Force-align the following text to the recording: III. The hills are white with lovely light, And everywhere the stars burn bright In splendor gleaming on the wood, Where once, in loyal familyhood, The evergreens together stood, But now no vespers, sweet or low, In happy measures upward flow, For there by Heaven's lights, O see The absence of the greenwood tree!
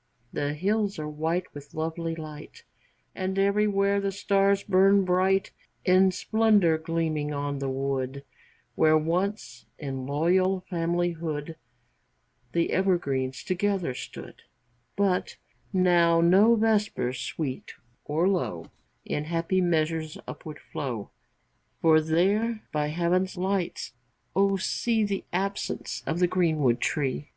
III. 0.00 0.24
The 0.42 0.54
hills 0.54 0.98
are 0.98 1.10
white 1.10 1.52
with 1.52 1.74
lovely 1.74 2.14
light, 2.14 2.64
And 3.14 3.38
everywhere 3.38 4.00
the 4.00 4.10
stars 4.10 4.62
burn 4.62 5.04
bright 5.04 5.50
In 5.84 6.10
splendor 6.10 6.78
gleaming 6.78 7.34
on 7.34 7.58
the 7.58 7.68
wood, 7.68 8.24
Where 8.76 8.96
once, 8.96 9.66
in 9.78 10.06
loyal 10.06 10.64
familyhood, 10.70 11.56
The 12.52 12.72
evergreens 12.72 13.44
together 13.44 13.92
stood, 13.92 14.40
But 14.96 15.36
now 15.70 16.22
no 16.22 16.54
vespers, 16.54 17.20
sweet 17.20 17.74
or 18.06 18.26
low, 18.26 18.70
In 19.04 19.24
happy 19.24 19.60
measures 19.60 20.16
upward 20.26 20.60
flow, 20.60 21.10
For 21.82 22.00
there 22.00 22.62
by 22.72 22.86
Heaven's 22.86 23.36
lights, 23.36 23.92
O 24.34 24.56
see 24.56 25.04
The 25.04 25.24
absence 25.30 26.02
of 26.06 26.20
the 26.20 26.26
greenwood 26.26 26.80
tree! 26.80 27.32